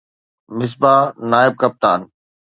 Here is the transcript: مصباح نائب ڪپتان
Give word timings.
مصباح 0.57 1.01
نائب 1.29 1.53
ڪپتان 1.61 1.99